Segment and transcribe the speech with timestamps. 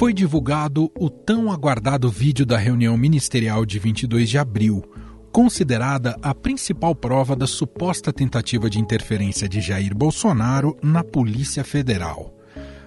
[0.00, 4.82] Foi divulgado o tão aguardado vídeo da reunião ministerial de 22 de abril,
[5.30, 12.34] considerada a principal prova da suposta tentativa de interferência de Jair Bolsonaro na Polícia Federal.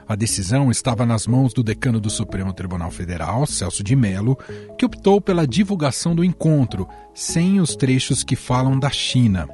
[0.08, 4.36] A decisão estava nas mãos do decano do Supremo Tribunal Federal, Celso de Mello,
[4.76, 9.48] que optou pela divulgação do encontro, sem os trechos que falam da China.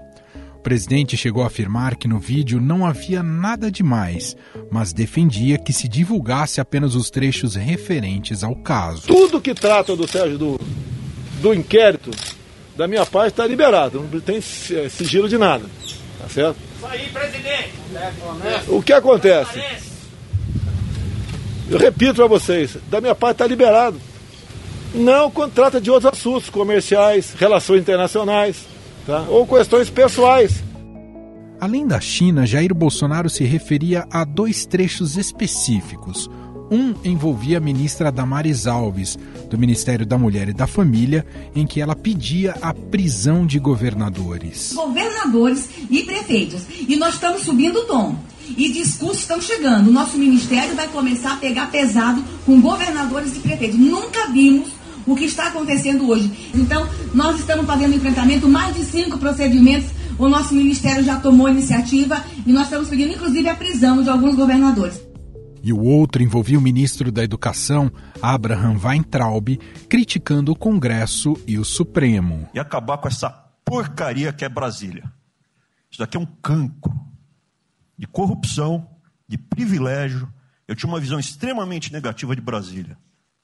[0.60, 4.36] O presidente chegou a afirmar que no vídeo não havia nada demais,
[4.70, 9.08] mas defendia que se divulgasse apenas os trechos referentes ao caso.
[9.08, 10.60] Tudo que trata do Sérgio do,
[11.42, 12.12] do inquérito,
[12.76, 14.06] da minha parte, está liberado.
[14.12, 15.64] Não tem sigilo de nada.
[16.20, 16.58] Tá certo?
[16.76, 17.72] Isso aí, presidente.
[18.68, 19.64] O que acontece?
[21.70, 24.00] Eu repito para vocês, da minha parte está liberado.
[24.94, 28.68] Não quando trata de outros assuntos comerciais, relações internacionais
[29.10, 29.26] tá?
[29.28, 30.64] ou questões pessoais.
[31.60, 36.30] Além da China, Jair Bolsonaro se referia a dois trechos específicos.
[36.72, 39.18] Um envolvia a ministra Damares Alves,
[39.50, 44.74] do Ministério da Mulher e da Família, em que ela pedia a prisão de governadores.
[44.74, 46.62] Governadores e prefeitos.
[46.88, 48.16] E nós estamos subindo o tom.
[48.56, 49.90] E discursos estão chegando.
[49.90, 53.80] O nosso ministério vai começar a pegar pesado com governadores e prefeitos.
[53.80, 54.70] Nunca vimos
[55.06, 56.52] o que está acontecendo hoje.
[56.54, 59.90] Então, nós estamos fazendo enfrentamento, mais de cinco procedimentos.
[60.18, 64.36] O nosso ministério já tomou iniciativa e nós estamos pedindo, inclusive, a prisão de alguns
[64.36, 65.02] governadores.
[65.62, 67.92] E o outro envolvia o ministro da Educação,
[68.22, 72.48] Abraham Weintraub, criticando o Congresso e o Supremo.
[72.54, 73.30] E acabar com essa
[73.66, 75.04] porcaria que é Brasília.
[75.92, 76.94] Isso daqui é um cancro
[77.98, 78.88] de corrupção,
[79.28, 80.32] de privilégio.
[80.68, 82.98] Eu tinha uma visão extremamente negativa de Brasília.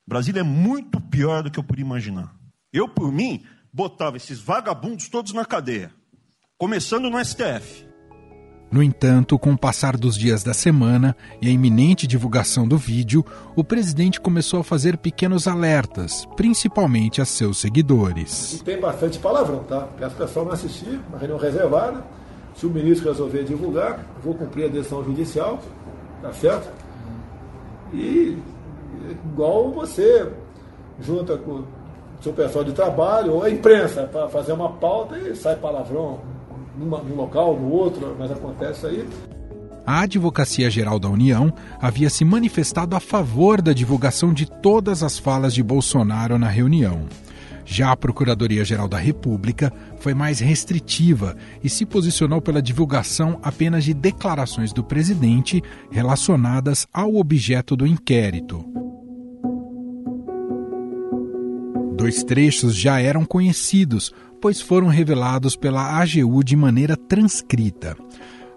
[0.08, 2.36] Brasília é muito pior do que eu podia imaginar.
[2.72, 5.92] Eu, por mim, botava esses vagabundos todos na cadeia,
[6.60, 7.88] começando no STF.
[8.72, 13.26] No entanto, com o passar dos dias da semana e a iminente divulgação do vídeo,
[13.56, 18.62] o presidente começou a fazer pequenos alertas, principalmente a seus seguidores.
[18.64, 19.88] Tem bastante palavrão, tá?
[19.98, 22.06] Peço pessoal não assistir, uma reunião reservada.
[22.56, 25.64] Se o ministro resolver divulgar, vou cumprir a decisão judicial,
[26.22, 26.72] tá certo?
[27.94, 28.38] E
[29.12, 30.30] igual você
[31.00, 31.68] junta com o
[32.22, 36.20] seu pessoal de trabalho ou a imprensa para fazer uma pauta e sai palavrão
[36.78, 39.08] numa, num local, no outro, mas acontece aí.
[39.86, 45.20] A Advocacia Geral da União havia se manifestado a favor da divulgação de todas as
[45.20, 47.06] falas de Bolsonaro na reunião.
[47.64, 53.94] Já a Procuradoria-Geral da República foi mais restritiva e se posicionou pela divulgação apenas de
[53.94, 58.85] declarações do presidente relacionadas ao objeto do inquérito.
[62.06, 67.98] Dois trechos já eram conhecidos, pois foram revelados pela AGU de maneira transcrita.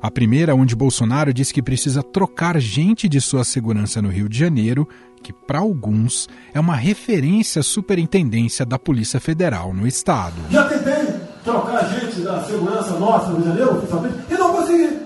[0.03, 4.39] A primeira, onde Bolsonaro diz que precisa trocar gente de sua segurança no Rio de
[4.39, 4.87] Janeiro,
[5.23, 10.37] que para alguns é uma referência à superintendência da Polícia Federal no estado.
[10.51, 14.99] Já tentei trocar gente da segurança nossa no Rio de Janeiro, e não consegui.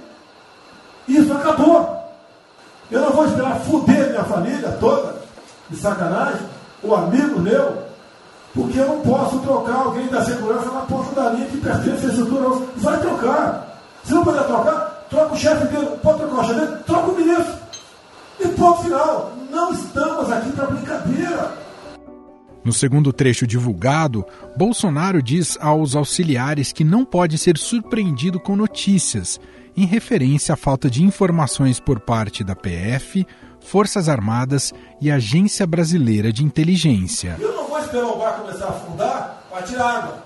[1.07, 1.97] Isso acabou.
[2.91, 5.23] Eu não vou esperar fuder minha família toda,
[5.71, 6.41] de sacanagem,
[6.83, 7.82] o amigo meu,
[8.55, 12.67] porque eu não posso trocar alguém da segurança na linha que pertence à estrutura.
[12.77, 13.83] Vai trocar.
[14.05, 15.87] Se não puder trocar, troca o chefe dele.
[16.03, 16.77] Pode trocar o chefe dele?
[16.87, 17.55] Troca o ministro.
[18.41, 19.33] E ponto final.
[19.51, 21.63] Não estamos aqui para brincadeira.
[22.65, 24.25] No segundo trecho divulgado,
[24.57, 29.41] Bolsonaro diz aos auxiliares que não pode ser surpreendido com notícias,
[29.77, 33.27] em referência à falta de informações por parte da PF,
[33.61, 39.97] Forças Armadas e Agência Brasileira de Inteligência esperar o bar começar a afundar para tirar
[39.97, 40.19] água.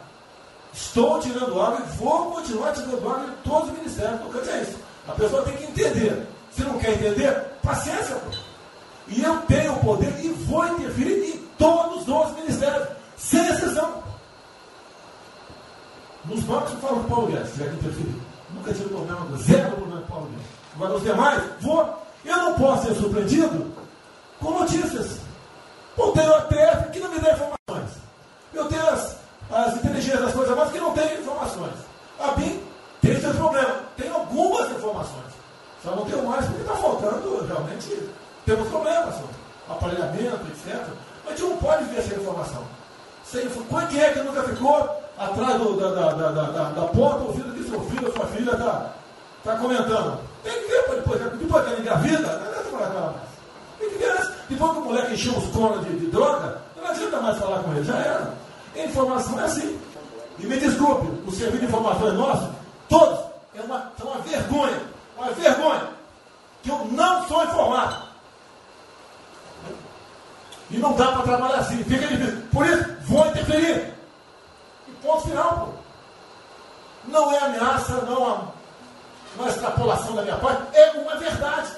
[0.73, 4.21] Estou tirando água e vou continuar tirando água de todos os ministérios.
[4.21, 4.79] Não quer dizer isso.
[5.09, 6.27] A pessoa tem que entender.
[6.51, 8.17] Se não quer entender, paciência.
[8.17, 8.37] Pô.
[9.09, 14.03] E eu tenho o poder e vou interferir em todos os ministérios, sem exceção.
[16.25, 18.23] Nos bancos eu falo com Paulo Guedes, se tiver que interferir.
[18.53, 20.47] Nunca tive problema, zero problema com o Paulo Guedes.
[20.75, 22.07] Agora os demais, vou.
[22.25, 23.73] Eu não posso ser surpreendido
[24.41, 25.26] com notícias.
[25.97, 27.99] Ou tenho a TF que não me dá informações.
[28.53, 29.17] Eu tenho as,
[29.51, 31.75] as inteligências das coisas mais que não têm informações.
[32.19, 32.63] A BIM
[33.01, 35.33] tem seus problemas, tem algumas informações.
[35.83, 38.11] Só não tenho mais porque está faltando, realmente,
[38.45, 39.15] temos problemas,
[39.69, 40.85] aparelhamento, etc.
[41.25, 42.63] Mas a gente não pode ver essa informação.
[43.25, 43.49] Sem,
[43.91, 47.69] quem é que nunca ficou atrás do, da, da, da, da, da porta ouvindo que
[47.69, 48.93] seu filho ou sua filha está
[49.45, 50.21] tá comentando?
[50.43, 53.29] Tem que ver depois, depois que ela engravida, não é com ela mais.
[53.79, 54.36] Tem que ver antes.
[54.49, 57.73] Depois que o moleque encheu os conos de, de, droga, não adianta mais falar com
[57.73, 58.35] ele, já era.
[58.75, 59.81] A informação é assim.
[60.39, 62.51] E me desculpe, o serviço de informação é nosso,
[62.89, 63.19] todos,
[63.55, 64.83] é uma, é uma vergonha,
[65.17, 65.89] uma vergonha,
[66.63, 68.07] que eu não sou informado.
[70.71, 72.43] E não dá para trabalhar assim, fica difícil.
[72.53, 73.95] Por isso, vou interferir.
[74.89, 77.11] E ponto final, pô.
[77.11, 78.39] Não é ameaça, não é
[79.39, 81.71] uma extrapolação da minha parte, é uma verdade.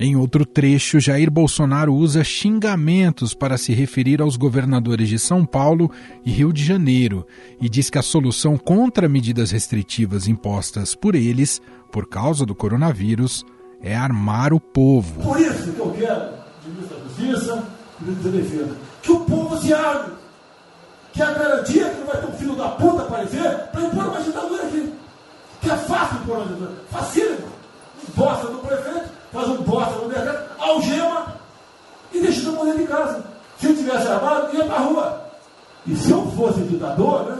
[0.00, 5.90] Em outro trecho, Jair Bolsonaro usa xingamentos para se referir aos governadores de São Paulo
[6.24, 7.26] e Rio de Janeiro
[7.60, 11.60] e diz que a solução contra medidas restritivas impostas por eles,
[11.90, 13.44] por causa do coronavírus,
[13.82, 15.20] é armar o povo.
[15.20, 16.32] Por isso que eu quero,
[16.64, 17.68] ministro da Justiça,
[18.00, 20.12] ministro da Defesa, que o povo se arme,
[21.12, 24.22] que a garantia que não vai ter um filho da puta aparecer para impor uma
[24.22, 24.92] ditadura aqui.
[25.60, 27.58] Que é fácil impor uma ditadura, facílimo.
[28.14, 28.58] Bosta do
[29.68, 31.26] bosta no mercado, algema
[32.12, 33.22] e deixa todo mundo de casa.
[33.58, 35.20] Se eu tivesse armado, ia para a rua.
[35.86, 37.38] E se eu fosse ditador, né,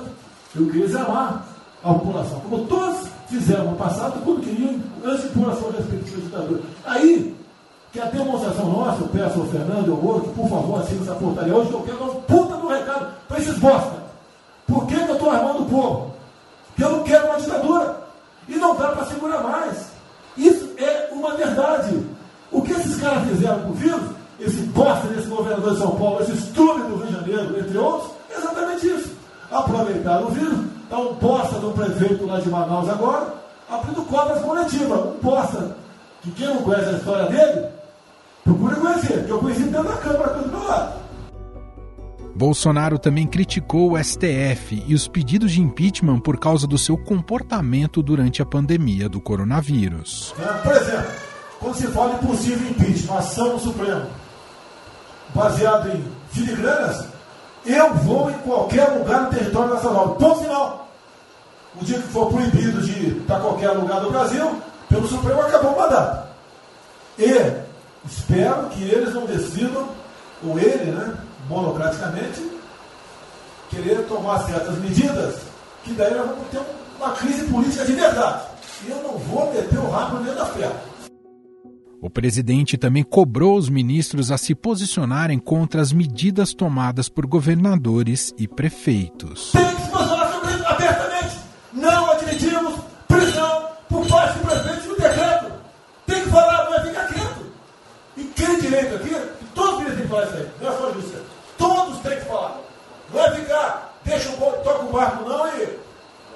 [0.55, 1.45] eu queria desarmar
[1.83, 6.63] a população, como todos fizeram no passado, quando queriam, antes de sua respectiva ditadura.
[6.85, 7.37] Aí,
[7.93, 11.15] que a demonstração nossa, eu peço ao Fernando e ao outro, por favor, assine essa
[11.15, 13.99] portaria hoje, que eu quero dar um puta do recado para esses bosta.
[14.67, 16.15] Por que, que eu estou armando o povo?
[16.69, 18.09] Porque eu não quero uma ditadura.
[18.49, 19.89] E não dá para segurar mais.
[20.37, 22.07] Isso é uma verdade.
[22.51, 24.11] O que esses caras fizeram com o vírus,
[24.41, 28.11] esse bosta desse governador de São Paulo, esse estúpido do Rio de Janeiro, entre outros,
[28.31, 29.13] é exatamente isso.
[29.51, 33.35] Aproveitaram o vírus, está um bosta do prefeito lá de Manaus agora,
[33.69, 35.01] abrindo cobras coletivas.
[35.01, 35.77] Um bosta
[36.23, 37.67] que quem não conhece a história dele,
[38.45, 40.99] procure conhecer, que eu conheci dentro da Câmara do meu lado.
[42.35, 48.01] Bolsonaro também criticou o STF e os pedidos de impeachment por causa do seu comportamento
[48.01, 50.33] durante a pandemia do coronavírus.
[50.63, 51.11] Por exemplo,
[51.61, 54.07] quando se fala em possível impeachment, ação no Supremo,
[55.35, 57.07] baseado em filigranas,
[57.67, 60.11] eu vou em qualquer lugar no território nacional.
[60.15, 60.89] Ponto final.
[61.81, 65.75] O dia que for proibido de ir para qualquer lugar do Brasil, pelo Supremo acabou
[65.75, 66.29] o mandato.
[67.19, 67.53] E
[68.07, 69.89] espero que eles não decidam,
[70.45, 71.15] ou ele, né,
[71.49, 72.59] monocraticamente,
[73.71, 75.37] querer tomar certas medidas,
[75.85, 76.61] que daí nós vamos ter
[76.99, 78.43] uma crise política de verdade.
[78.85, 80.75] E eu não vou meter o rabo dentro da ferro.
[82.01, 88.33] O presidente também cobrou os ministros a se posicionarem contra as medidas tomadas por governadores
[88.39, 89.51] e prefeitos.
[89.51, 91.37] Tem que se posicionar sobre isso abertamente.
[91.73, 95.53] Não admitimos prisão por parte do prefeito no decreto.
[96.07, 97.47] Tem que falar, não é ficar quieto.
[98.17, 99.17] E quem direito aqui,
[99.55, 101.23] todos têm que falar isso aí, não é só a justiça.
[101.59, 102.61] Todos têm que falar.
[103.13, 105.49] Não é ficar, deixa o toca o barco não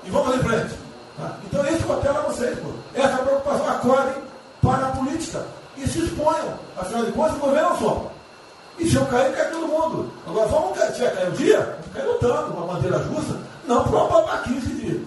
[0.05, 0.75] e vamos em frente.
[1.17, 1.39] Tá?
[1.47, 2.59] Então é isso que eu apelo a vocês.
[2.59, 2.71] Pô.
[2.95, 4.23] Essa preocupação, acordem
[4.61, 5.45] para a política
[5.77, 6.59] e se exponham.
[6.77, 8.13] Afinal de contas, o governo não só.
[8.79, 10.11] E se eu cair, cai todo mundo.
[10.27, 14.69] Agora, vamos cair, se cair um dia, cair lutando, uma maneira justa, não uma babaquice
[14.69, 15.05] de,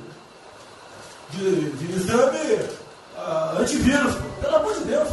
[1.31, 2.53] de, de exame
[3.17, 4.15] uh, antivírus.
[4.39, 5.09] Pelo amor de Deus.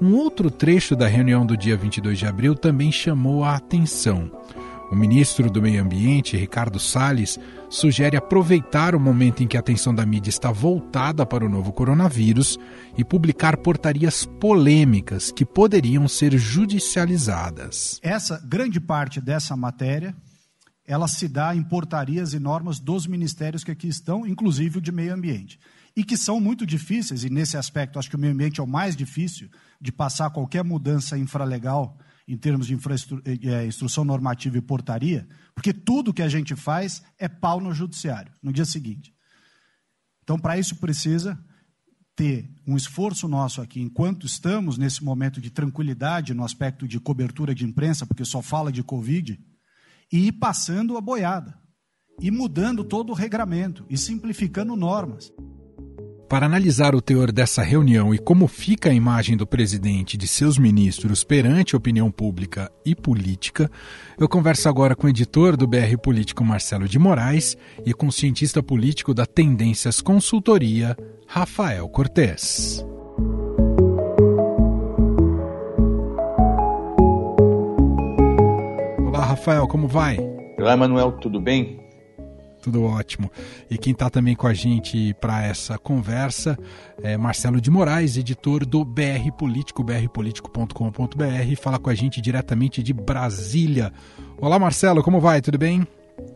[0.00, 4.30] Um outro trecho da reunião do dia 22 de abril também chamou a atenção.
[4.94, 7.36] O ministro do Meio Ambiente, Ricardo Salles,
[7.68, 11.72] sugere aproveitar o momento em que a atenção da mídia está voltada para o novo
[11.72, 12.56] coronavírus
[12.96, 17.98] e publicar portarias polêmicas que poderiam ser judicializadas.
[18.04, 20.14] Essa grande parte dessa matéria,
[20.86, 24.92] ela se dá em portarias e normas dos ministérios que aqui estão, inclusive o de
[24.92, 25.58] Meio Ambiente
[25.96, 28.66] e que são muito difíceis, e nesse aspecto acho que o meio ambiente é o
[28.66, 29.48] mais difícil
[29.80, 32.76] de passar qualquer mudança infralegal em termos de
[33.48, 38.32] é, instrução normativa e portaria, porque tudo que a gente faz é pau no judiciário,
[38.42, 39.14] no dia seguinte.
[40.22, 41.38] Então, para isso precisa
[42.16, 47.54] ter um esforço nosso aqui, enquanto estamos nesse momento de tranquilidade no aspecto de cobertura
[47.54, 49.38] de imprensa, porque só fala de Covid,
[50.12, 51.58] e ir passando a boiada,
[52.20, 55.32] e mudando todo o regramento, e simplificando normas.
[56.34, 60.26] Para analisar o teor dessa reunião e como fica a imagem do presidente e de
[60.26, 63.70] seus ministros perante a opinião pública e política,
[64.18, 68.12] eu converso agora com o editor do BR Político Marcelo de Moraes e com o
[68.12, 70.96] cientista político da Tendências Consultoria,
[71.28, 72.84] Rafael Cortes.
[79.06, 80.18] Olá, Rafael, como vai?
[80.58, 81.83] Olá, Manuel, tudo bem?
[82.64, 83.30] Tudo ótimo.
[83.70, 86.58] E quem está também com a gente para essa conversa
[87.02, 92.94] é Marcelo de Moraes, editor do BR Político, brpolitico.com.br, fala com a gente diretamente de
[92.94, 93.92] Brasília.
[94.40, 95.42] Olá, Marcelo, como vai?
[95.42, 95.86] Tudo bem?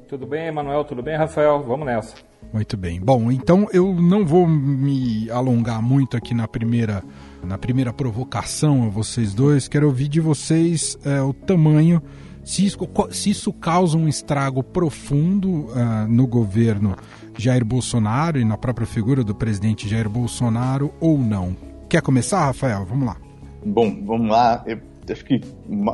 [0.06, 0.84] Tudo bem, Emanuel?
[0.84, 1.62] Tudo bem, Rafael?
[1.62, 2.14] Vamos nessa.
[2.52, 3.00] Muito bem.
[3.00, 7.02] Bom, então eu não vou me alongar muito aqui na primeira,
[7.42, 9.66] na primeira provocação a vocês dois.
[9.66, 12.02] Quero ouvir de vocês é, o tamanho
[12.48, 12.78] se isso,
[13.10, 16.96] se isso causa um estrago profundo uh, no governo
[17.36, 21.54] Jair Bolsonaro e na própria figura do presidente Jair Bolsonaro ou não.
[21.90, 22.86] Quer começar, Rafael?
[22.86, 23.18] Vamos lá.
[23.62, 24.64] Bom, vamos lá.
[24.66, 24.80] Eu,
[25.12, 25.42] acho que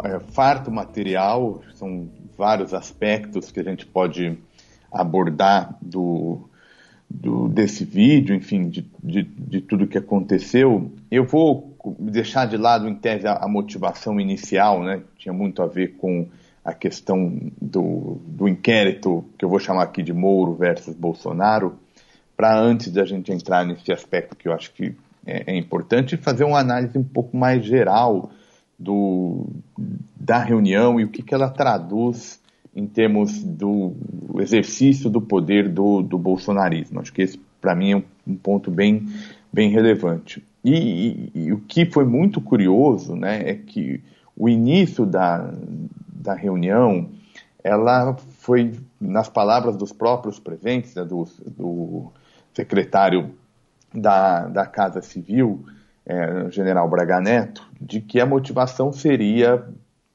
[0.05, 2.09] é, farto material, são
[2.39, 4.39] vários aspectos que a gente pode
[4.93, 6.49] abordar do,
[7.11, 10.93] do desse vídeo, enfim, de, de, de tudo que aconteceu.
[11.11, 15.03] Eu vou deixar de lado, em tese, a, a motivação inicial, né?
[15.19, 16.29] Tinha muito a ver com
[16.65, 21.79] a questão do, do inquérito, que eu vou chamar aqui de Moro versus Bolsonaro,
[22.37, 24.95] para antes da gente entrar nesse aspecto que eu acho que
[25.27, 28.31] é, é importante, fazer uma análise um pouco mais geral
[28.79, 29.47] do,
[30.17, 32.41] da reunião e o que, que ela traduz
[32.75, 33.93] em termos do
[34.39, 37.01] exercício do poder do, do bolsonarismo.
[37.01, 39.07] Acho que esse, para mim, é um, um, ponto bem,
[39.53, 40.43] bem relevante.
[40.65, 44.03] E, e, e, o que foi muito curioso né, é que
[44.37, 45.55] o início da,
[46.25, 47.11] da reunião
[47.63, 52.13] ela foi, nas palavras dos próprios presentes, né, do, do
[52.53, 53.31] secretário
[53.93, 55.65] da, da Casa Civil,
[56.05, 59.65] é, general Braga Neto, de que a motivação seria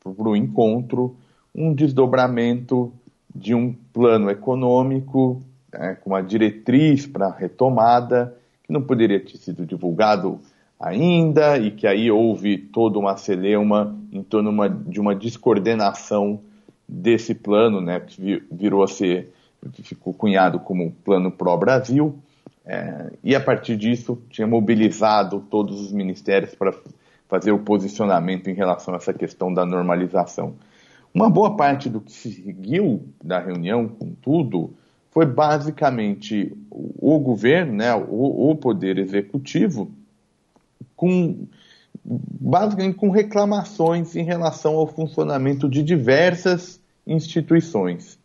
[0.04, 1.16] para o encontro
[1.56, 2.94] um desdobramento
[3.34, 9.66] de um plano econômico é, com uma diretriz para retomada, que não poderia ter sido
[9.66, 10.40] divulgado
[10.80, 16.42] ainda e que aí houve toda uma celeuma em torno uma, de uma descoordenação
[16.88, 19.34] desse plano, né, que virou a ser,
[19.84, 22.18] ficou cunhado como Plano Pró-Brasil,
[22.66, 26.74] é, e a partir disso tinha mobilizado todos os ministérios para
[27.28, 30.56] fazer o posicionamento em relação a essa questão da normalização.
[31.14, 34.74] Uma boa parte do que se seguiu da reunião, contudo,
[35.12, 39.92] foi basicamente o governo, né, o, o poder executivo,
[41.00, 41.48] com
[42.04, 48.20] basicamente com reclamações em relação ao funcionamento de diversas instituições.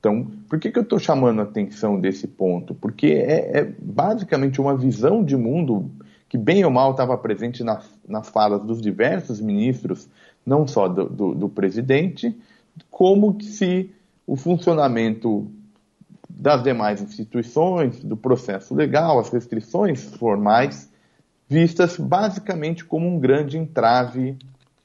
[0.00, 2.74] Então, por que, que eu estou chamando a atenção desse ponto?
[2.74, 5.90] Porque é, é, basicamente uma visão de mundo
[6.26, 10.08] que, bem ou mal, estava presente nas, nas falas dos diversos ministros,
[10.44, 12.34] não só do, do, do presidente,
[12.90, 13.90] como se
[14.26, 15.46] o funcionamento
[16.30, 20.90] das demais instituições, do processo legal, as restrições formais,
[21.48, 24.36] vistas basicamente como um grande entrave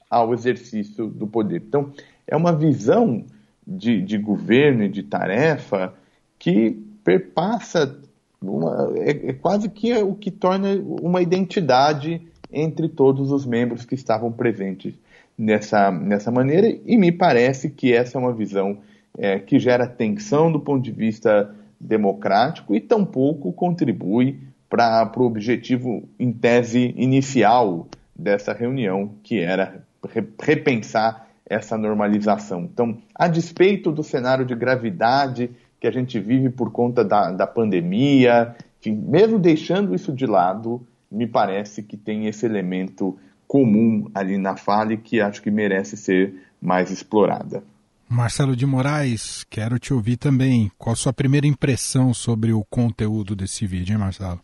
[0.08, 1.62] ao exercício do poder.
[1.66, 1.92] Então,
[2.26, 3.24] é uma visão
[3.66, 5.94] de, de governo e de tarefa
[6.38, 6.70] que
[7.04, 7.98] perpassa,
[8.42, 12.20] uma, é, é quase que é o que torna uma identidade
[12.52, 14.94] entre todos os membros que estavam presentes
[15.38, 18.78] nessa, nessa maneira, e me parece que essa é uma visão
[19.16, 24.38] é, que gera tensão do ponto de vista democrático e tampouco contribui
[24.70, 29.84] para o objetivo, em tese, inicial dessa reunião, que era
[30.38, 32.62] repensar essa normalização.
[32.62, 35.50] Então, a despeito do cenário de gravidade
[35.80, 40.86] que a gente vive por conta da, da pandemia, enfim, mesmo deixando isso de lado,
[41.10, 45.96] me parece que tem esse elemento comum ali na fala e que acho que merece
[45.96, 47.64] ser mais explorada.
[48.08, 50.70] Marcelo de Moraes, quero te ouvir também.
[50.78, 54.40] Qual a sua primeira impressão sobre o conteúdo desse vídeo, hein, Marcelo?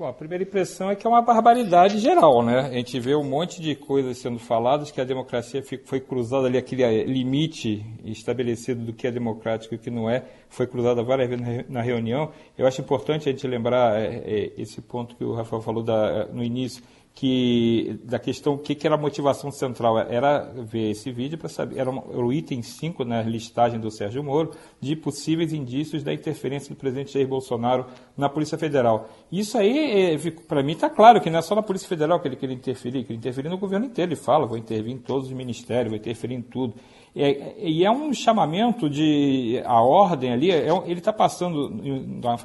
[0.00, 2.60] Bom, a primeira impressão é que é uma barbaridade geral, né?
[2.60, 6.56] A gente vê um monte de coisas sendo faladas, que a democracia foi cruzada ali,
[6.56, 11.02] aquele eh, limite estabelecido do que é democrático e o que não é, foi cruzada
[11.02, 12.32] várias vezes na reunião.
[12.56, 16.24] Eu acho importante a gente lembrar é, é, esse ponto que o Rafael falou da,
[16.28, 16.82] no início,
[17.20, 21.50] que da questão o que, que, era a motivação central era ver esse vídeo para
[21.50, 26.74] saber era, o item 5 na listagem do Sérgio Moro de possíveis indícios da interferência
[26.74, 27.84] do presidente Jair Bolsonaro
[28.16, 29.10] na Polícia Federal.
[29.30, 32.26] Isso aí, é, para mim, está claro que não é só na Polícia Federal que
[32.26, 34.12] ele queria interferir, que ele interferir no governo inteiro.
[34.12, 36.74] Ele fala, vou intervir em todos os ministérios, vou interferir em tudo.
[37.14, 41.68] É, e é um chamamento de a ordem ali, é, ele está passando,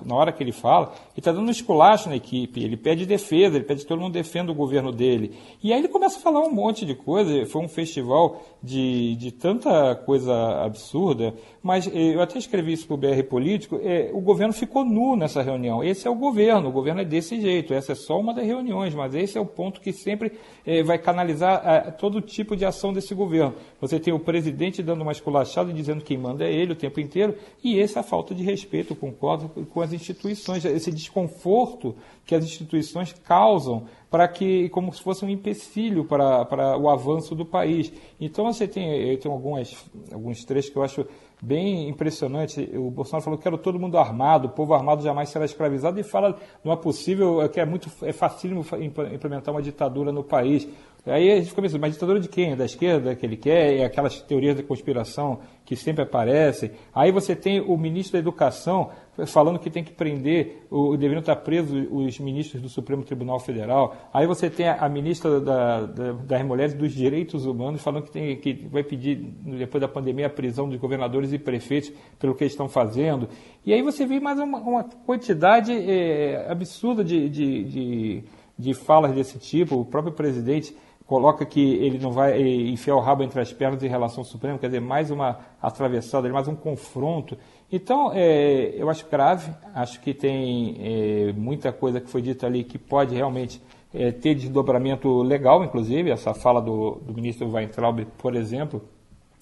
[0.04, 3.56] na hora que ele fala, ele está dando um esculacho na equipe, ele pede defesa,
[3.56, 5.36] ele pede que todo mundo defenda o governo dele.
[5.64, 9.32] E aí ele começa a falar um monte de coisa, foi um festival de, de
[9.32, 14.22] tanta coisa absurda, mas eh, eu até escrevi isso para o BR Político, é, o
[14.22, 15.84] governo ficou nu nessa reunião.
[15.84, 18.94] Esse é o governo, o governo é desse jeito, essa é só uma das reuniões,
[18.94, 22.94] mas esse é o ponto que sempre é, vai canalizar é, todo tipo de ação
[22.94, 23.56] desse governo.
[23.82, 26.76] Você tem o presidente dando uma esculachada e dizendo que quem manda é ele o
[26.76, 31.96] tempo inteiro, e essa é a falta de respeito, concordo, com as instituições, esse desconforto
[32.28, 37.36] que as instituições causam para que, como se fosse um empecilho para, para o avanço
[37.36, 37.92] do país.
[38.20, 39.76] Então você tem, tenho algumas,
[40.12, 41.06] alguns trechos que eu acho
[41.42, 42.70] bem impressionante.
[42.76, 46.04] O Bolsonaro falou que quero todo mundo armado, o povo armado jamais será escravizado, e
[46.04, 50.68] fala é possível, que é muito é facílimo implementar uma ditadura no país.
[51.06, 52.56] Aí a gente fica pensando, mas ditadura de quem?
[52.56, 53.78] Da esquerda que ele quer?
[53.78, 56.72] É aquelas teorias da conspiração que sempre aparecem.
[56.94, 58.90] Aí você tem o ministro da Educação
[59.28, 63.96] falando que tem que prender, o, deveriam estar presos os ministros do Supremo Tribunal Federal.
[64.12, 68.12] Aí você tem a, a ministra da, da, das Mulheres dos Direitos Humanos falando que,
[68.12, 72.44] tem, que vai pedir, depois da pandemia, a prisão dos governadores e prefeitos pelo que
[72.44, 73.30] eles estão fazendo.
[73.64, 78.24] E aí você vê mais uma, uma quantidade é, absurda de, de, de,
[78.58, 79.76] de falas desse tipo.
[79.76, 83.84] O próprio presidente coloca que ele não vai eh, enfiar o rabo entre as pernas
[83.84, 87.38] em relação ao Supremo, quer dizer, mais uma atravessada, mais um confronto.
[87.72, 92.64] Então, é, eu acho grave, acho que tem é, muita coisa que foi dita ali
[92.64, 93.62] que pode realmente
[93.94, 98.82] é, ter desdobramento legal, inclusive, essa fala do, do ministro Weintraub, por exemplo,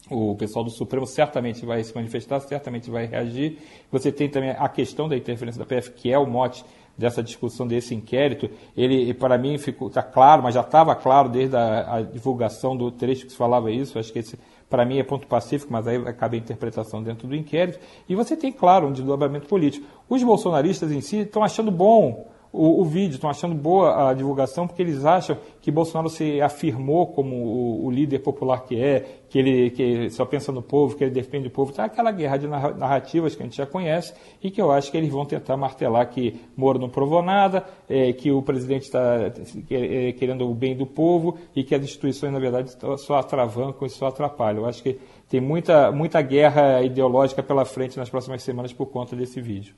[0.10, 3.58] o pessoal do Supremo certamente vai se manifestar, certamente vai reagir.
[3.89, 6.63] Você tem também a questão da interferência da PF, que é o mote
[6.97, 11.55] dessa discussão desse inquérito, ele para mim ficou está claro, mas já estava claro desde
[11.55, 13.97] a, a, divulgação do trecho que se falava isso.
[13.97, 14.38] Acho que esse
[14.69, 17.79] para mim é ponto pacífico, mas aí cabe a interpretação dentro do inquérito.
[18.09, 19.85] E você tem claro um desdobramento político.
[20.09, 24.67] Os bolsonaristas em si estão achando bom o, o vídeo, estão achando boa a divulgação,
[24.67, 29.39] porque eles acham que Bolsonaro se afirmou como o, o, líder popular que é, que
[29.39, 31.72] ele que só pensa no povo, que ele defende o povo.
[31.72, 34.98] Está aquela guerra de narrativas que a gente já conhece e que eu acho que
[34.98, 39.31] eles vão tentar martelar que Moro não provou nada, é, que o presidente está
[39.72, 43.89] é, querendo o bem do povo e que as instituições, na verdade, só atravancam e
[43.89, 44.62] só atrapalham.
[44.62, 45.00] Eu acho que
[45.33, 49.73] tem muita, muita guerra ideológica pela frente nas próximas semanas por conta desse vídeo.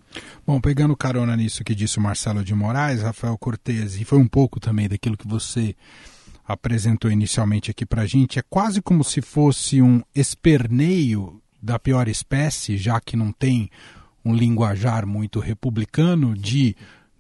[0.46, 4.28] Bom, pegando carona nisso que disse o Marcelo de Moraes, Rafael Cortes, e foi um
[4.28, 5.74] pouco também daquilo que você
[6.46, 12.10] apresentou inicialmente aqui para a gente, é quase como se fosse um esperneio da pior
[12.10, 13.70] espécie, já que não tem
[14.26, 16.76] um linguajar muito republicano, de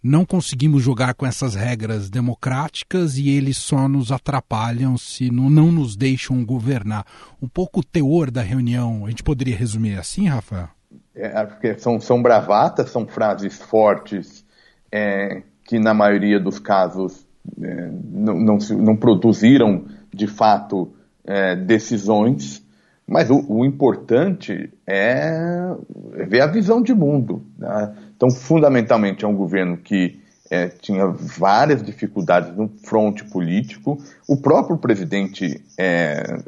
[0.05, 5.71] não conseguimos jogar com essas regras democráticas e eles só nos atrapalham se não, não
[5.71, 7.03] nos deixam governar.
[7.41, 10.69] Um pouco o teor da reunião, a gente poderia resumir assim, Rafael?
[11.15, 14.45] É, são, são bravatas, são frases fortes
[14.91, 17.25] é, que, na maioria dos casos,
[17.59, 20.93] é, não, não, não, produziram, de fato,
[21.23, 22.63] é, decisões,
[23.07, 25.75] mas o, o, importante é
[26.27, 27.43] ver a visão de mundo.
[27.57, 27.95] Né?
[28.15, 33.97] Então, fundamentalmente, é um governo que é, tinha várias dificuldades no fronte político.
[34.27, 36.39] O próprio presidente é,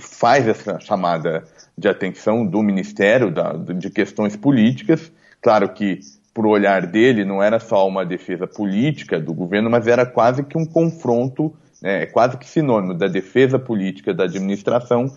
[0.00, 1.44] faz essa chamada
[1.76, 5.10] de atenção do Ministério da, de Questões Políticas.
[5.40, 6.00] Claro que,
[6.34, 10.58] por olhar dele, não era só uma defesa política do governo, mas era quase que
[10.58, 15.12] um confronto, é, quase que sinônimo da defesa política da administração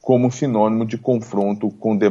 [0.00, 2.08] como sinônimo de confronto com, de,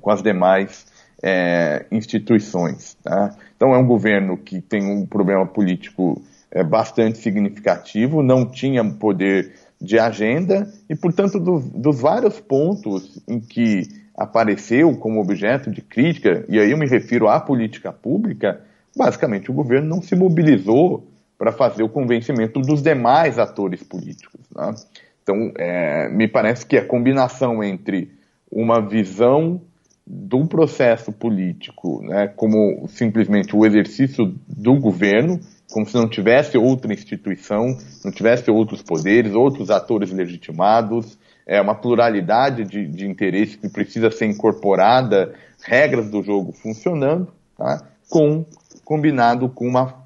[0.00, 0.86] com as demais
[1.22, 2.94] é, instituições.
[3.02, 3.36] Tá?
[3.56, 9.52] Então é um governo que tem um problema político é, bastante significativo, não tinha poder
[9.80, 13.82] de agenda e, portanto, do, dos vários pontos em que
[14.16, 18.60] apareceu como objeto de crítica, e aí eu me refiro à política pública,
[18.96, 21.08] basicamente o governo não se mobilizou
[21.38, 24.40] para fazer o convencimento dos demais atores políticos.
[24.54, 24.74] Né?
[25.22, 28.12] Então, é, me parece que a combinação entre
[28.50, 29.60] uma visão
[30.06, 36.92] do processo político, né, como simplesmente o exercício do governo, como se não tivesse outra
[36.92, 43.68] instituição, não tivesse outros poderes, outros atores legitimados, é uma pluralidade de, de interesses que
[43.68, 48.44] precisa ser incorporada, regras do jogo funcionando, tá, com
[48.84, 50.02] combinado com uma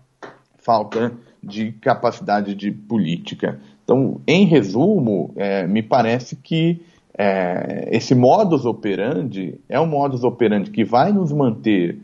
[0.58, 3.60] falta de capacidade de política.
[3.84, 6.82] Então, em resumo, é, me parece que
[7.18, 11.98] é, esse modus operandi é um modus operandi que vai nos manter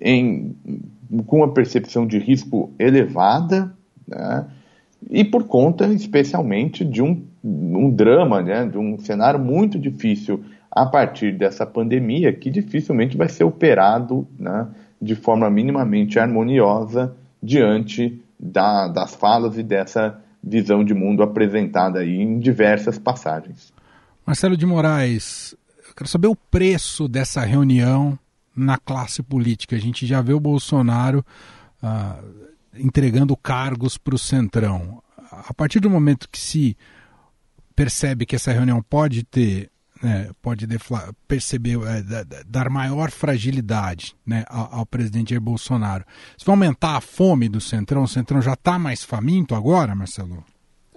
[0.00, 0.56] em,
[1.26, 3.72] com uma percepção de risco elevada,
[4.06, 4.46] né,
[5.08, 10.84] e por conta especialmente de um, um drama, né, de um cenário muito difícil a
[10.86, 14.66] partir dessa pandemia, que dificilmente vai ser operado né,
[15.00, 22.20] de forma minimamente harmoniosa diante da, das falas e dessa visão de mundo apresentada aí
[22.20, 23.72] em diversas passagens.
[24.28, 25.54] Marcelo de Moraes,
[25.88, 28.18] eu quero saber o preço dessa reunião
[28.54, 29.74] na classe política.
[29.74, 31.24] A gente já vê o Bolsonaro
[31.82, 32.20] ah,
[32.74, 35.02] entregando cargos para o Centrão.
[35.30, 36.76] A partir do momento que se
[37.74, 39.70] percebe que essa reunião pode ter,
[40.02, 40.68] né, pode
[41.26, 46.04] perceber, é, dar maior fragilidade né, ao, ao, presidente Jair Bolsonaro,
[46.36, 48.02] isso vai aumentar a fome do Centrão?
[48.02, 50.44] O Centrão já está mais faminto agora, Marcelo?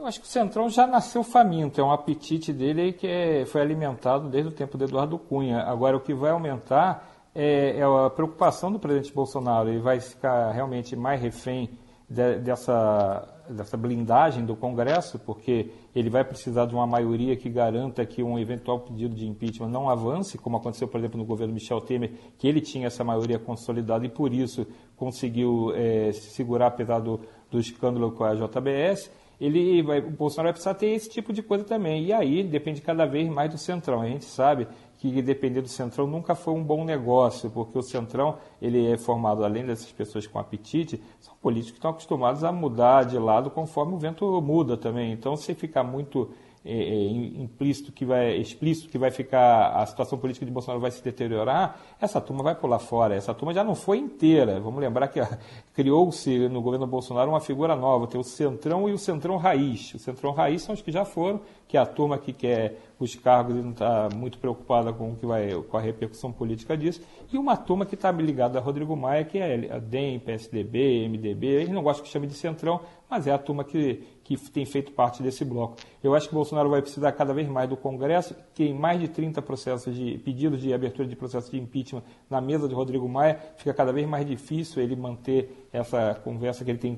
[0.01, 3.61] Eu acho que o Centrão já nasceu faminto, é um apetite dele que é, foi
[3.61, 5.59] alimentado desde o tempo de Eduardo Cunha.
[5.59, 9.69] Agora, o que vai aumentar é, é a preocupação do presidente Bolsonaro.
[9.69, 11.69] Ele vai ficar realmente mais refém
[12.09, 18.03] de, dessa, dessa blindagem do Congresso, porque ele vai precisar de uma maioria que garanta
[18.03, 21.79] que um eventual pedido de impeachment não avance, como aconteceu, por exemplo, no governo Michel
[21.79, 24.65] Temer, que ele tinha essa maioria consolidada e por isso
[24.97, 27.19] conseguiu é, se segurar apesar do,
[27.51, 31.41] do escândalo com a JBS ele vai, o Bolsonaro vai precisar ter esse tipo de
[31.41, 32.05] coisa também.
[32.05, 33.99] E aí depende cada vez mais do Centrão.
[33.99, 34.67] A gente sabe
[34.99, 39.43] que depender do Centrão nunca foi um bom negócio, porque o Centrão ele é formado,
[39.43, 43.95] além dessas pessoas com apetite, são políticos que estão acostumados a mudar de lado conforme
[43.95, 45.11] o vento muda também.
[45.11, 46.29] Então, se ficar muito
[46.63, 50.91] é, é, implícito que vai, explícito que vai ficar, a situação política de Bolsonaro vai
[50.91, 53.15] se deteriorar, essa turma vai pular fora.
[53.15, 54.59] Essa turma já não foi inteira.
[54.59, 55.19] Vamos lembrar que
[55.73, 59.95] criou-se no governo Bolsonaro uma figura nova, tem o Centrão e o Centrão Raiz.
[59.95, 63.15] O Centrão Raiz são os que já foram, que é a turma que quer os
[63.15, 67.01] cargos e não está muito preocupada com, o que vai, com a repercussão política disso,
[67.31, 71.47] e uma turma que está ligada a Rodrigo Maia, que é a DEM, PSDB, MDB,
[71.47, 74.03] eles não gostam que chame de Centrão, mas é a turma que,
[74.37, 75.77] que tem feito parte desse bloco.
[76.03, 79.41] Eu acho que Bolsonaro vai precisar cada vez mais do Congresso, tem mais de 30
[79.41, 83.73] processos de pedidos de abertura de processo de impeachment na mesa de Rodrigo Maia, fica
[83.73, 86.95] cada vez mais difícil ele manter essa conversa que ele tem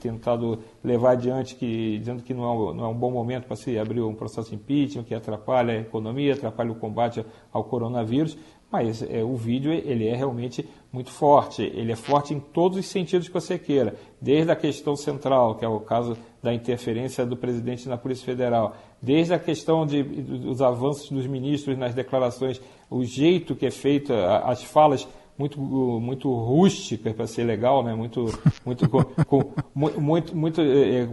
[0.00, 3.78] tentado levar adiante, que, dizendo que não é, não é um bom momento para se
[3.78, 8.36] abrir um processo de impeachment, que atrapalha a economia, atrapalha o combate ao coronavírus,
[8.70, 11.62] mas é, o vídeo ele é realmente muito forte.
[11.62, 15.64] Ele é forte em todos os sentidos que você queira, desde a questão central, que
[15.64, 20.60] é o caso da interferência do presidente na Polícia Federal, desde a questão de, dos
[20.60, 25.06] avanços dos ministros nas declarações, o jeito que é feito, as falas
[25.38, 27.94] muito muito rústica para ser legal, né?
[27.94, 28.26] Muito
[28.66, 29.52] muito com, com
[30.00, 31.08] muito muito é, é,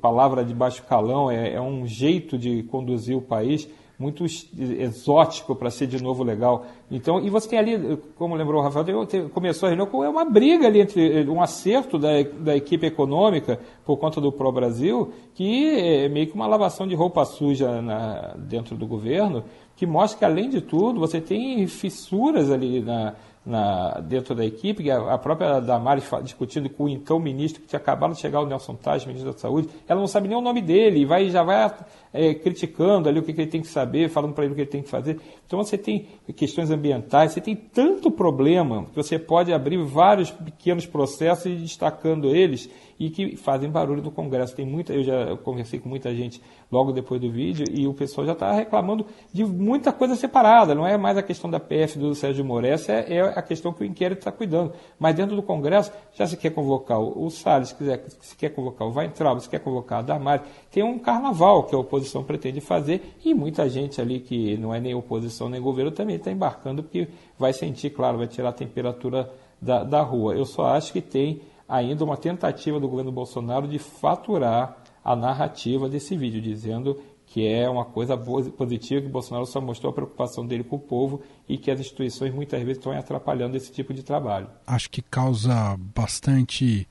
[0.00, 1.30] palavra de baixo calão.
[1.30, 6.66] É, é um jeito de conduzir o país muito exótico para ser de novo legal.
[6.90, 10.66] Então, e você tem ali, como lembrou o Rafael, começou a reunião com uma briga
[10.66, 16.08] ali entre um acerto da, da equipe econômica por conta do Pro Brasil, que é
[16.08, 19.44] meio que uma lavação de roupa suja na, dentro do governo,
[19.76, 24.90] que mostra que além de tudo você tem fissuras ali na, na, dentro da equipe,
[24.90, 28.46] a, a própria Damares discutindo com o então ministro que tinha acabado de chegar, o
[28.46, 31.42] Nelson Taj, ministro da Saúde, ela não sabe nem o nome dele, e vai, já
[31.42, 31.70] vai
[32.14, 34.62] é, criticando ali o que, que, ele tem que saber, falando para ele o que
[34.62, 35.18] ele tem que fazer.
[35.44, 40.86] Então você tem questões ambientais, você tem tanto problema que você pode abrir vários pequenos
[40.86, 44.54] processos e destacando eles e que fazem barulho no Congresso.
[44.54, 48.26] Tem muita, eu já conversei com muita gente logo depois do vídeo e o pessoal
[48.26, 50.74] já está reclamando de muita coisa separada.
[50.74, 52.76] Não é mais a questão da PF do Sérgio Moro, é,
[53.08, 54.72] é a questão que o inquérito está cuidando.
[54.98, 58.50] Mas dentro do Congresso já se quer convocar o, o Salles, se, quiser, se quer
[58.50, 60.42] convocar o Weintraub, se quer convocar a Damari.
[60.70, 64.80] Tem um carnaval que a oposição pretende fazer e muita gente ali que não é
[64.80, 69.32] nem oposição nem governo também está embarcando porque vai sentir, claro, vai tirar a temperatura
[69.60, 70.34] da, da rua.
[70.34, 75.88] Eu só acho que tem ainda uma tentativa do governo Bolsonaro de faturar a narrativa
[75.88, 80.62] desse vídeo, dizendo que é uma coisa positiva, que Bolsonaro só mostrou a preocupação dele
[80.62, 84.46] com o povo e que as instituições muitas vezes estão atrapalhando esse tipo de trabalho.
[84.66, 86.86] Acho que causa bastante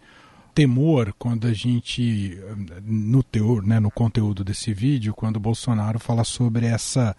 [0.53, 2.37] temor quando a gente,
[2.83, 7.15] no teor, né, no conteúdo desse vídeo, quando Bolsonaro fala sobre essa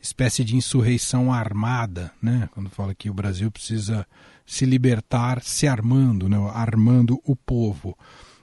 [0.00, 4.06] espécie de insurreição armada, né, quando fala que o Brasil precisa
[4.46, 7.96] se libertar se armando, né, armando o povo.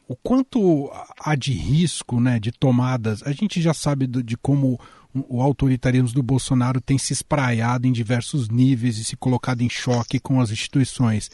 [0.08, 4.80] O quanto há de risco né, de tomadas, a gente já sabe do, de como
[5.28, 10.20] o autoritarismo do Bolsonaro tem se espraiado em diversos níveis e se colocado em choque
[10.20, 11.32] com as instituições.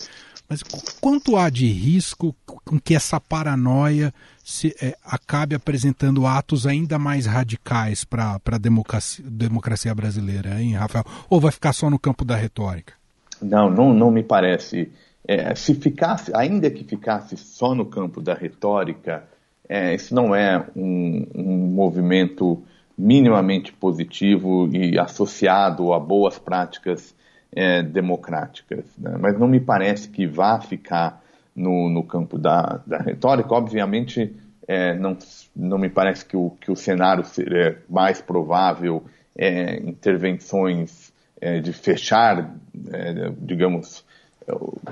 [0.51, 0.63] Mas
[0.99, 7.25] quanto há de risco com que essa paranoia se, é, acabe apresentando atos ainda mais
[7.25, 11.05] radicais para a democracia, democracia brasileira, hein, Rafael?
[11.29, 12.95] Ou vai ficar só no campo da retórica?
[13.41, 14.91] Não, não, não me parece.
[15.25, 19.23] É, se ficasse, ainda que ficasse só no campo da retórica,
[19.69, 22.61] é, isso não é um, um, movimento
[22.97, 27.15] minimamente positivo e associado a boas práticas
[27.53, 28.85] é, democráticas.
[28.97, 29.15] Né?
[29.19, 31.21] Mas não me parece que vá ficar
[31.55, 33.53] no, no campo da, da retórica.
[33.53, 34.35] Obviamente,
[34.67, 35.17] é, não,
[35.55, 39.03] não me parece que o, que o cenário seria mais provável
[39.37, 42.55] é, intervenções é, de fechar,
[42.91, 44.05] é, digamos,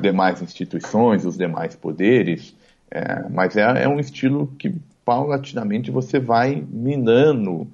[0.01, 2.55] demais instituições, os demais poderes,
[2.91, 7.67] é, mas é, um estilo que paulatinamente você vai minando,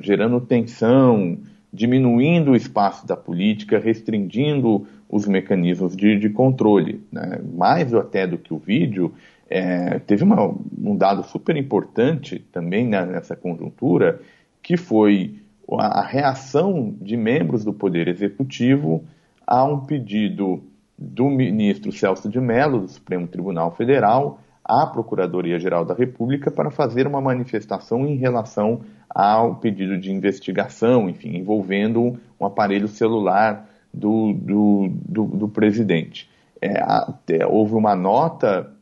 [0.00, 1.38] gerando tensão,
[1.72, 7.02] diminuindo o espaço da política, restringindo os mecanismos de, de controle.
[7.12, 7.40] Né?
[7.56, 9.12] Mais até do que o vídeo,
[9.48, 14.20] é, teve uma, um dado super importante também né, nessa conjuntura,
[14.62, 15.36] que foi
[15.78, 19.04] a reação de membros do Poder Executivo
[19.46, 20.62] a um pedido
[20.98, 27.06] do ministro Celso de Mello, do Supremo Tribunal Federal, à Procuradoria-Geral da República para fazer
[27.06, 34.90] uma manifestação em relação ao pedido de investigação, enfim, envolvendo um aparelho celular do, do,
[34.94, 36.30] do, do presidente.
[36.62, 38.72] É, até, houve uma nota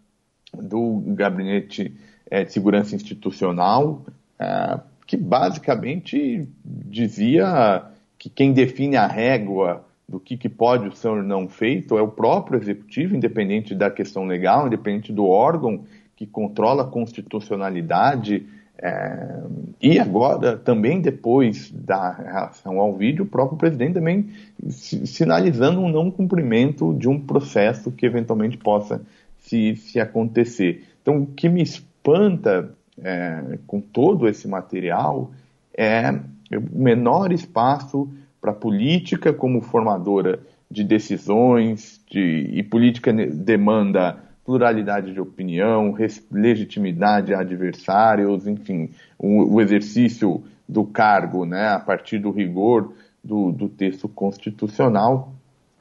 [0.52, 1.96] do Gabinete
[2.30, 4.02] é, de Segurança Institucional
[4.38, 7.82] é, que basicamente dizia
[8.18, 12.08] que quem define a régua do que, que pode ser ou não feito é o
[12.08, 15.84] próprio executivo, independente da questão legal, independente do órgão
[16.16, 18.46] que controla a constitucionalidade.
[18.80, 19.42] É,
[19.82, 24.30] e agora, também depois da reação ao vídeo, o próprio presidente também
[24.68, 29.02] sinalizando um não cumprimento de um processo que eventualmente possa
[29.40, 30.84] se, se acontecer.
[31.02, 32.70] Então, o que me espanta
[33.02, 35.30] é, com todo esse material
[35.76, 36.10] é
[36.56, 38.08] o menor espaço
[38.40, 45.94] para a política como formadora de decisões de, e política demanda pluralidade de opinião,
[46.32, 53.52] legitimidade a adversários, enfim, o, o, exercício do cargo né, a partir do rigor do,
[53.52, 55.34] do texto constitucional,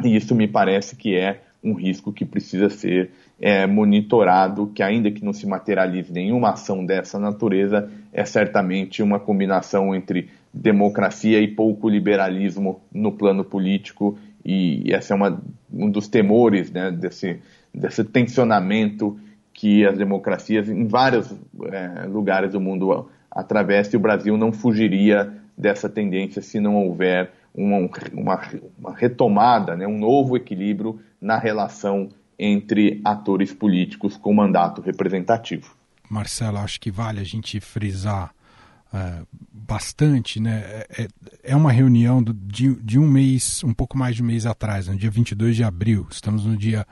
[0.03, 5.11] e isso me parece que é um risco que precisa ser é, monitorado, que ainda
[5.11, 11.47] que não se materialize nenhuma ação dessa natureza, é certamente uma combinação entre democracia e
[11.47, 17.39] pouco liberalismo no plano político, e esse é uma, um dos temores né, desse,
[17.73, 19.19] desse tensionamento
[19.53, 21.33] que as democracias em vários
[21.71, 27.31] é, lugares do mundo atravessam, e o Brasil não fugiria dessa tendência se não houver
[27.53, 28.41] uma, uma,
[28.77, 35.75] uma retomada, né, um novo equilíbrio na relação entre atores políticos com mandato representativo.
[36.09, 38.31] Marcelo, acho que vale a gente frisar
[38.93, 39.21] é,
[39.51, 40.63] bastante, né?
[40.65, 41.07] É, é,
[41.43, 44.87] é uma reunião do, de, de, um mês, um pouco mais de um mês atrás,
[44.87, 46.85] no dia 22 de abril, estamos no dia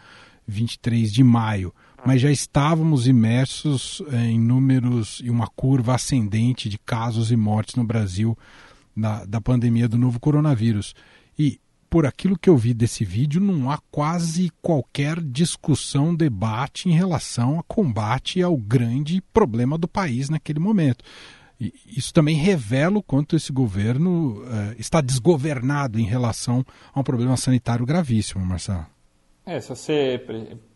[0.47, 1.73] 23 de maio,
[2.05, 7.75] mas já estávamos imersos é, em números e uma curva ascendente de casos e mortes
[7.75, 8.37] no Brasil
[8.95, 10.93] da, da pandemia do novo coronavírus.
[11.95, 17.57] Por aquilo que eu vi desse vídeo, não há quase qualquer discussão, debate em relação
[17.57, 21.05] a combate ao grande problema do país naquele momento.
[21.57, 27.03] E isso também revela o quanto esse governo uh, está desgovernado em relação a um
[27.03, 28.85] problema sanitário gravíssimo, Marcelo.
[29.45, 30.21] É, se você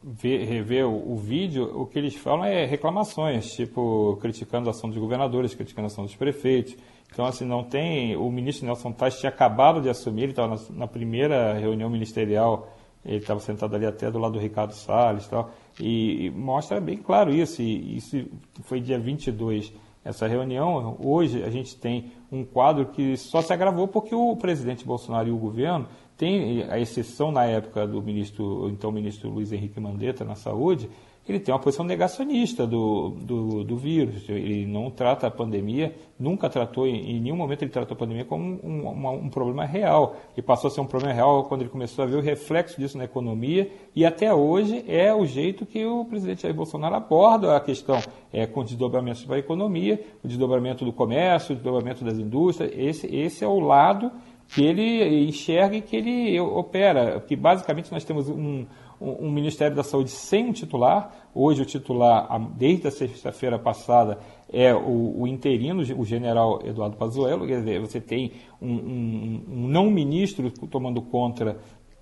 [0.01, 4.97] ver, rever o, vídeo, o que eles falam é reclamações, tipo criticando a ação dos
[4.97, 6.77] governadores, criticando a ação dos prefeitos.
[7.11, 8.15] Então, assim, não tem.
[8.15, 12.69] O ministro Nelson Tais tinha acabado de assumir, ele estava na, na primeira reunião ministerial,
[13.03, 16.79] ele estava sentado ali até do lado do Ricardo Salles e tal, e, e mostra
[16.79, 17.61] bem claro isso.
[17.61, 18.25] E isso
[18.63, 20.97] foi dia 22 essa reunião.
[20.99, 25.31] Hoje a gente tem um quadro que só se agravou porque o presidente Bolsonaro e
[25.31, 30.35] o governo tem a exceção na época do ministro, então ministro Luiz Henrique Mandetta na
[30.35, 30.89] saúde,
[31.31, 34.27] ele tem uma posição negacionista do, do, do, vírus.
[34.27, 38.43] Ele não trata a pandemia, nunca tratou, em, nenhum momento ele tratou a pandemia como
[38.43, 40.15] um, um, um, problema real.
[40.35, 42.97] E passou a ser um problema real quando ele começou a ver o reflexo disso
[42.97, 43.69] na economia.
[43.95, 47.99] E até hoje é o jeito que o presidente Jair Bolsonaro aborda a questão,
[48.33, 52.71] é, com desdobramentos para a economia, o desdobramento do comércio, o desdobramento das indústrias.
[52.75, 54.11] Esse, esse é o lado
[54.49, 57.19] que ele enxerga e que ele opera.
[57.21, 58.65] Que basicamente nós temos um
[58.99, 61.29] um, Ministério da Saúde sem um titular.
[61.33, 64.19] Hoje o titular, desde a sexta-feira passada,
[64.51, 67.47] é o, o, interino, o general Eduardo Pazuello.
[67.47, 71.01] Quer dizer, você tem um, um, um não ministro tomando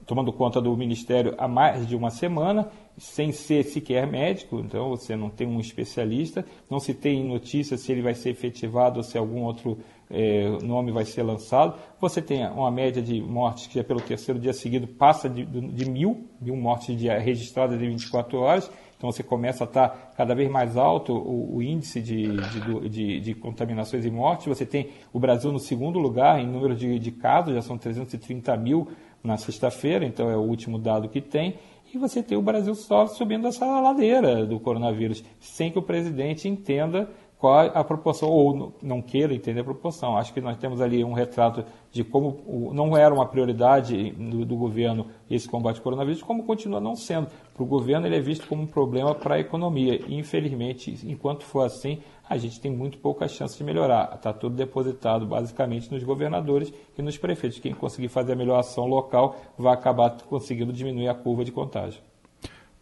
[0.07, 5.17] tomando conta do Ministério há mais de uma semana, sem ser sequer médico, então você
[5.17, 9.17] não tem um especialista, não se tem notícia se ele vai ser efetivado ou se
[9.17, 9.77] algum outro
[10.09, 11.77] é, nome vai ser lançado.
[11.99, 15.89] Você tem uma média de mortes que é pelo terceiro dia seguido passa de, de
[15.89, 18.71] mil, mil mortes dia, registradas em 24 horas.
[18.97, 23.19] Então você começa a estar cada vez mais alto o, o índice de, de, de,
[23.19, 24.47] de, contaminações e mortes.
[24.47, 28.57] Você tem o Brasil no segundo lugar em número de, de casos, já são 330
[28.57, 28.87] mil
[29.23, 31.55] na sexta-feira, então é o último dado que tem.
[31.93, 36.47] E você tem o Brasil só subindo essa ladeira do coronavírus, sem que o presidente
[36.47, 40.17] entenda qual a proporção, ou não queira entender a proporção.
[40.17, 44.55] Acho que nós temos ali um retrato de como não era uma prioridade do, do
[44.55, 47.27] governo esse combate ao coronavírus, como continua não sendo.
[47.53, 49.99] Para o governo, ele é visto como um problema para a economia.
[50.07, 54.13] E, infelizmente, enquanto for assim, a gente tem muito pouca chance de melhorar.
[54.15, 57.59] Está tudo depositado basicamente nos governadores e nos prefeitos.
[57.59, 62.01] Quem conseguir fazer a melhor ação local vai acabar conseguindo diminuir a curva de contágio.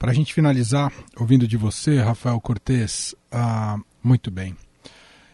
[0.06, 4.56] Para a gente finalizar, ouvindo de você, Rafael Cortes, uh, muito bem.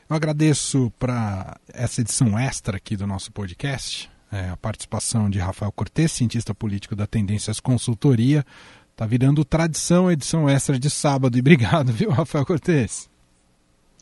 [0.09, 5.73] Eu agradeço para essa edição extra aqui do nosso podcast, é, a participação de Rafael
[5.73, 8.45] Cortes, cientista político da Tendências Consultoria,
[8.95, 11.37] Tá virando tradição a edição extra de sábado.
[11.37, 13.09] E obrigado, viu, Rafael Cortes?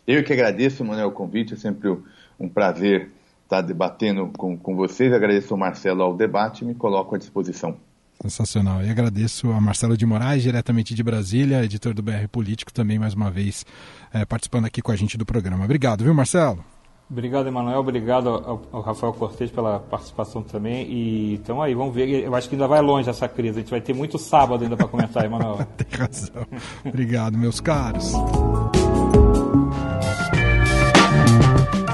[0.06, 1.56] Eu que agradeço, Manuel, o convite.
[1.56, 1.98] É sempre
[2.40, 3.10] um prazer
[3.44, 5.12] estar debatendo com, com vocês.
[5.12, 7.89] Agradeço ao Marcelo ao debate e me coloco à disposição.
[8.22, 8.84] Sensacional.
[8.84, 13.14] E agradeço a Marcelo de Moraes, diretamente de Brasília, editor do BR Político, também mais
[13.14, 13.66] uma vez
[14.14, 15.64] é, participando aqui com a gente do programa.
[15.64, 16.64] Obrigado, viu, Marcelo?
[17.10, 17.80] Obrigado, Emanuel.
[17.80, 20.86] Obrigado ao, ao, Rafael Cortes pela participação também.
[20.88, 22.08] E então aí, vamos ver.
[22.08, 23.58] Eu acho que ainda vai longe essa crise.
[23.58, 25.66] A gente vai ter muito sábado ainda para comentar, Emanuel.
[25.76, 26.46] Tem razão.
[26.86, 28.14] Obrigado, meus caros.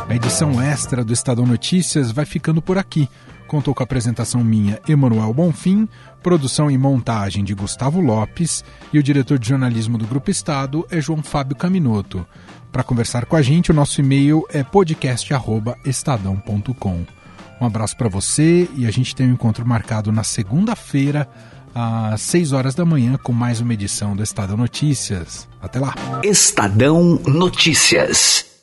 [0.10, 3.08] A edição extra do Estadão Notícias vai ficando por aqui.
[3.47, 5.88] Contou com a apresentação minha, Emanuel Bonfim,
[6.23, 10.99] produção e montagem de Gustavo Lopes e o diretor de jornalismo do Grupo Estado é
[10.99, 12.25] João Fábio Caminoto.
[12.71, 17.05] Para conversar com a gente, o nosso e-mail é podcast@estadão.com.
[17.62, 21.29] Um abraço para você e a gente tem um encontro marcado na segunda-feira
[21.73, 25.47] às 6 horas da manhã com mais uma edição do Estadão Notícias.
[25.62, 25.93] Até lá.
[26.23, 28.55] Estadão Notícias.